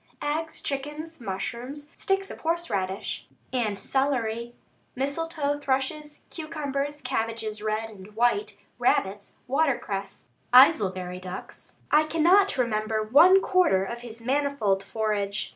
Eggs, 0.23 0.63
chickens, 0.63 1.21
mushrooms, 1.21 1.91
sticks 1.93 2.31
of 2.31 2.39
horseradish 2.39 3.27
and 3.53 3.77
celery, 3.77 4.55
misletoe 4.97 5.61
thrushes, 5.61 6.25
cucumbers, 6.31 7.01
cabbages 7.03 7.61
red 7.61 7.87
and 7.87 8.15
white, 8.15 8.57
rabbits, 8.79 9.33
watercress, 9.47 10.25
Aylesbury 10.55 11.19
ducks 11.19 11.75
I 11.91 12.05
cannot 12.05 12.57
remember 12.57 13.03
one 13.03 13.41
quarter 13.43 13.83
of 13.83 13.99
his 13.99 14.19
manifold 14.19 14.81
forage. 14.83 15.49